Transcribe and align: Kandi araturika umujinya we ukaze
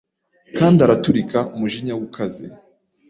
Kandi 0.57 0.77
araturika 0.85 1.39
umujinya 1.55 1.93
we 1.97 2.01
ukaze 2.07 2.45